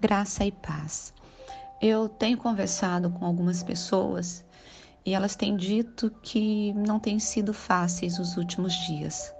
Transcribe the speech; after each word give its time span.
graça 0.00 0.46
e 0.46 0.50
paz. 0.50 1.12
Eu 1.80 2.08
tenho 2.08 2.38
conversado 2.38 3.10
com 3.10 3.24
algumas 3.26 3.62
pessoas 3.62 4.42
e 5.04 5.14
elas 5.14 5.36
têm 5.36 5.56
dito 5.56 6.10
que 6.22 6.72
não 6.72 6.98
têm 6.98 7.18
sido 7.18 7.52
fáceis 7.52 8.18
os 8.18 8.36
últimos 8.38 8.72
dias. 8.86 9.32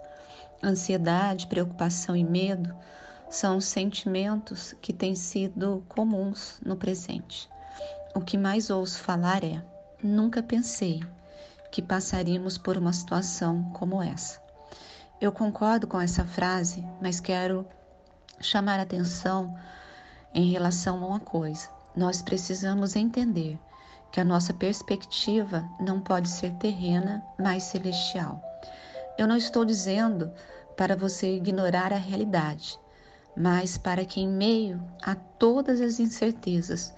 Ansiedade, 0.63 1.47
preocupação 1.47 2.15
e 2.15 2.23
medo 2.23 2.75
são 3.31 3.59
sentimentos 3.61 4.75
que 4.83 4.93
têm 4.93 5.15
sido 5.15 5.83
comuns 5.89 6.61
no 6.65 6.77
presente. 6.77 7.49
O 8.15 8.21
que 8.21 8.37
mais 8.37 8.69
ouço 8.69 8.99
falar 8.99 9.43
é: 9.43 9.63
nunca 10.03 10.43
pensei 10.43 11.01
que 11.73 11.81
passaríamos 11.81 12.59
por 12.59 12.77
uma 12.77 12.93
situação 12.93 13.63
como 13.73 14.03
essa. 14.03 14.39
Eu 15.21 15.33
concordo 15.33 15.87
com 15.87 16.01
essa 16.01 16.25
frase, 16.25 16.85
mas 17.01 17.19
quero 17.19 17.67
chamar 18.41 18.79
a 18.79 18.83
atenção 18.83 19.57
em 20.35 20.51
relação 20.51 21.03
a 21.03 21.07
uma 21.07 21.21
coisa. 21.21 21.69
Nós 21.97 22.23
precisamos 22.23 22.97
entender 22.97 23.59
que 24.13 24.21
a 24.21 24.25
nossa 24.25 24.53
perspectiva 24.53 25.69
não 25.81 26.01
pode 26.01 26.29
ser 26.29 26.53
terrena, 26.55 27.23
mas 27.39 27.65
celestial. 27.65 28.43
Eu 29.19 29.27
não 29.27 29.37
estou 29.37 29.65
dizendo 29.65 30.33
para 30.77 30.97
você 30.97 31.37
ignorar 31.37 31.93
a 31.93 31.99
realidade, 31.99 32.79
mas 33.37 33.77
para 33.77 34.05
que, 34.05 34.21
em 34.21 34.29
meio 34.29 34.83
a 35.03 35.15
todas 35.15 35.81
as 35.81 36.01
incertezas, 36.01 36.93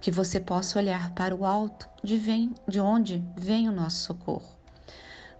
que 0.00 0.10
você 0.10 0.38
possa 0.38 0.78
olhar 0.78 1.12
para 1.12 1.34
o 1.34 1.46
alto 1.46 1.88
de, 2.02 2.18
vem, 2.18 2.54
de 2.68 2.78
onde 2.78 3.24
vem 3.36 3.68
o 3.68 3.72
nosso 3.72 4.04
socorro. 4.04 4.54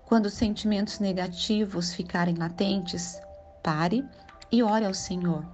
Quando 0.06 0.26
os 0.26 0.34
sentimentos 0.34 0.98
negativos 0.98 1.92
ficarem 1.92 2.34
latentes, 2.34 3.20
pare 3.62 4.04
e 4.50 4.62
ore 4.62 4.86
ao 4.86 4.94
Senhor. 4.94 5.44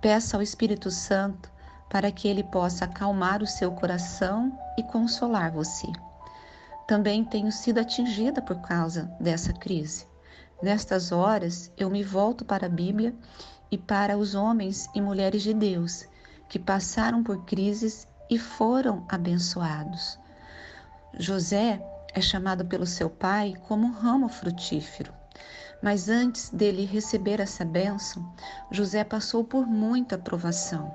Peça 0.00 0.36
ao 0.36 0.42
Espírito 0.42 0.90
Santo 0.90 1.50
para 1.90 2.12
que 2.12 2.28
ele 2.28 2.44
possa 2.44 2.84
acalmar 2.84 3.42
o 3.42 3.46
seu 3.46 3.72
coração 3.72 4.56
e 4.76 4.82
consolar 4.82 5.50
você. 5.50 5.88
Também 6.86 7.24
tenho 7.24 7.50
sido 7.50 7.78
atingida 7.78 8.40
por 8.40 8.60
causa 8.60 9.10
dessa 9.20 9.52
crise. 9.52 10.06
Nestas 10.62 11.12
horas, 11.12 11.72
eu 11.76 11.90
me 11.90 12.02
volto 12.02 12.44
para 12.44 12.66
a 12.66 12.70
Bíblia 12.70 13.14
e 13.70 13.76
para 13.76 14.16
os 14.16 14.34
homens 14.34 14.88
e 14.94 15.00
mulheres 15.00 15.42
de 15.42 15.52
Deus 15.52 16.06
que 16.48 16.58
passaram 16.58 17.22
por 17.22 17.44
crises 17.44 18.06
e 18.30 18.38
foram 18.38 19.04
abençoados. 19.08 20.18
José 21.18 21.80
é 22.18 22.20
chamado 22.20 22.64
pelo 22.64 22.84
seu 22.84 23.08
pai 23.08 23.54
como 23.68 23.86
um 23.86 23.92
ramo 23.92 24.28
frutífero. 24.28 25.12
Mas 25.80 26.08
antes 26.08 26.50
dele 26.50 26.84
receber 26.84 27.38
essa 27.38 27.64
bênção, 27.64 28.34
José 28.72 29.04
passou 29.04 29.44
por 29.44 29.66
muita 29.66 30.18
provação. 30.18 30.92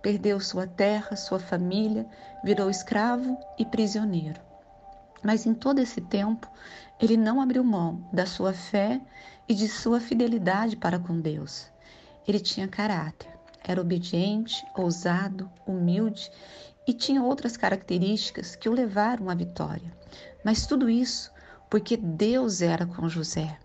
Perdeu 0.00 0.40
sua 0.40 0.66
terra, 0.66 1.14
sua 1.14 1.38
família, 1.38 2.06
virou 2.42 2.70
escravo 2.70 3.36
e 3.58 3.66
prisioneiro. 3.66 4.40
Mas 5.22 5.44
em 5.44 5.52
todo 5.52 5.78
esse 5.78 6.00
tempo, 6.00 6.50
ele 6.98 7.16
não 7.16 7.40
abriu 7.42 7.62
mão 7.62 8.08
da 8.10 8.24
sua 8.24 8.54
fé 8.54 9.00
e 9.46 9.54
de 9.54 9.68
sua 9.68 10.00
fidelidade 10.00 10.76
para 10.76 10.98
com 10.98 11.20
Deus. 11.20 11.70
Ele 12.26 12.40
tinha 12.40 12.66
caráter, 12.66 13.28
era 13.62 13.80
obediente, 13.80 14.64
ousado, 14.74 15.50
humilde 15.66 16.30
e 16.86 16.92
tinha 16.92 17.22
outras 17.22 17.56
características 17.56 18.54
que 18.54 18.68
o 18.68 18.72
levaram 18.72 19.28
à 19.28 19.34
vitória. 19.34 19.92
Mas 20.44 20.66
tudo 20.66 20.88
isso 20.88 21.32
porque 21.68 21.96
Deus 21.96 22.62
era 22.62 22.86
com 22.86 23.08
José. 23.08 23.58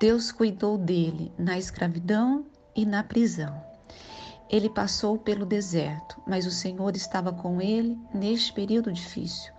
Deus 0.00 0.32
cuidou 0.32 0.76
dele 0.76 1.32
na 1.38 1.58
escravidão 1.58 2.46
e 2.74 2.84
na 2.84 3.02
prisão. 3.02 3.62
Ele 4.50 4.70
passou 4.70 5.18
pelo 5.18 5.44
deserto, 5.44 6.20
mas 6.26 6.46
o 6.46 6.50
Senhor 6.50 6.96
estava 6.96 7.32
com 7.32 7.60
ele 7.60 7.98
neste 8.14 8.52
período 8.52 8.92
difícil. 8.92 9.52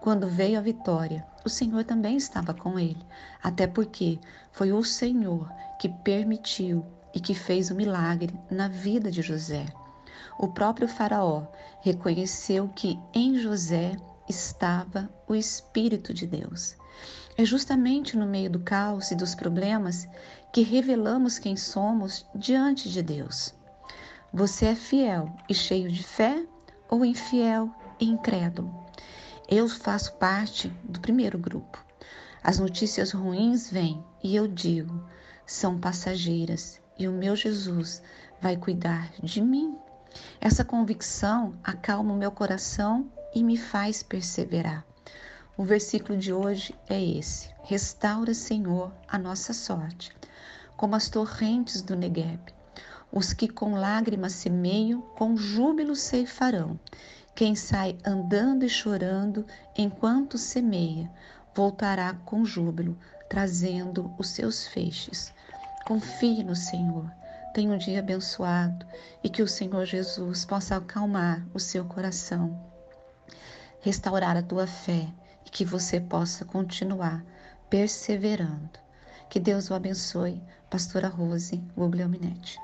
Quando 0.00 0.28
veio 0.28 0.58
a 0.58 0.62
vitória, 0.62 1.26
o 1.44 1.48
Senhor 1.48 1.84
também 1.84 2.16
estava 2.16 2.54
com 2.54 2.78
ele, 2.78 3.04
até 3.42 3.66
porque 3.66 4.18
foi 4.52 4.72
o 4.72 4.84
Senhor 4.84 5.50
que 5.80 5.88
permitiu 5.88 6.86
e 7.12 7.20
que 7.20 7.34
fez 7.34 7.70
o 7.70 7.74
milagre 7.74 8.32
na 8.50 8.68
vida 8.68 9.10
de 9.10 9.22
José. 9.22 9.66
O 10.38 10.48
próprio 10.48 10.88
Faraó 10.88 11.46
reconheceu 11.80 12.68
que 12.68 12.98
em 13.14 13.38
José 13.38 13.96
estava 14.28 15.08
o 15.26 15.34
Espírito 15.34 16.12
de 16.12 16.26
Deus. 16.26 16.76
É 17.36 17.44
justamente 17.44 18.16
no 18.16 18.26
meio 18.26 18.50
do 18.50 18.60
caos 18.60 19.10
e 19.10 19.14
dos 19.14 19.34
problemas 19.34 20.08
que 20.52 20.62
revelamos 20.62 21.38
quem 21.38 21.56
somos 21.56 22.26
diante 22.34 22.88
de 22.88 23.02
Deus. 23.02 23.54
Você 24.32 24.66
é 24.66 24.74
fiel 24.74 25.32
e 25.48 25.54
cheio 25.54 25.90
de 25.90 26.02
fé 26.02 26.44
ou 26.90 27.04
infiel 27.04 27.70
e 28.00 28.06
incrédulo? 28.06 28.86
Eu 29.48 29.68
faço 29.68 30.12
parte 30.14 30.68
do 30.84 31.00
primeiro 31.00 31.38
grupo. 31.38 31.82
As 32.42 32.58
notícias 32.58 33.12
ruins 33.12 33.70
vêm 33.70 34.04
e 34.22 34.36
eu 34.36 34.46
digo, 34.46 35.02
são 35.46 35.78
passageiras 35.78 36.80
e 36.98 37.08
o 37.08 37.12
meu 37.12 37.34
Jesus 37.34 38.02
vai 38.40 38.56
cuidar 38.56 39.10
de 39.22 39.40
mim. 39.40 39.78
Essa 40.40 40.64
convicção 40.64 41.54
acalma 41.62 42.12
o 42.12 42.16
meu 42.16 42.30
coração 42.30 43.10
e 43.34 43.42
me 43.42 43.56
faz 43.56 44.02
perseverar. 44.02 44.84
O 45.56 45.64
versículo 45.64 46.16
de 46.16 46.32
hoje 46.32 46.74
é 46.88 47.02
esse: 47.02 47.50
Restaura, 47.64 48.32
Senhor, 48.32 48.92
a 49.08 49.18
nossa 49.18 49.52
sorte, 49.52 50.12
como 50.76 50.94
as 50.94 51.08
torrentes 51.08 51.82
do 51.82 51.96
Negueb. 51.96 52.38
Os 53.10 53.32
que 53.32 53.48
com 53.48 53.74
lágrimas 53.74 54.34
semeiam, 54.34 55.00
com 55.00 55.36
júbilo 55.36 55.96
ceifarão. 55.96 56.78
Quem 57.34 57.54
sai 57.54 57.96
andando 58.04 58.64
e 58.64 58.68
chorando 58.68 59.46
enquanto 59.76 60.38
semeia, 60.38 61.10
voltará 61.54 62.14
com 62.24 62.44
júbilo, 62.44 62.98
trazendo 63.28 64.12
os 64.18 64.28
seus 64.28 64.66
feixes. 64.66 65.32
Confie 65.86 66.44
no 66.44 66.54
Senhor. 66.54 67.10
Tenha 67.54 67.72
um 67.72 67.78
dia 67.78 68.00
abençoado 68.00 68.86
e 69.22 69.28
que 69.28 69.42
o 69.42 69.48
Senhor 69.48 69.84
Jesus 69.84 70.44
possa 70.44 70.76
acalmar 70.76 71.46
o 71.54 71.58
seu 71.58 71.84
coração, 71.84 72.58
restaurar 73.80 74.36
a 74.36 74.42
tua 74.42 74.66
fé 74.66 75.08
e 75.46 75.50
que 75.50 75.64
você 75.64 76.00
possa 76.00 76.44
continuar 76.44 77.24
perseverando. 77.70 78.78
Que 79.28 79.40
Deus 79.40 79.70
o 79.70 79.74
abençoe. 79.74 80.42
Pastora 80.70 81.08
Rose 81.08 81.56
Guglielminetti. 81.74 82.58